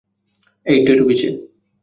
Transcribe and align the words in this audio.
এই 0.65 0.79
ট্যাটু 0.85 1.03
কীসের? 1.07 1.33